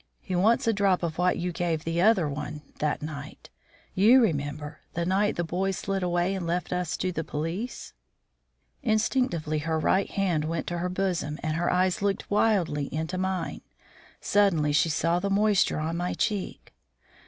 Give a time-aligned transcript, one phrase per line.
[0.19, 3.51] He wants a drop of what you gave the other one that night.
[3.93, 7.93] You remember, the night the boys slid away and left us to the police."
[8.81, 13.61] Instinctively her right hand went to her bosom and her eyes looked wildly into mine.
[14.19, 16.71] Suddenly she saw the moisture on my cheeks.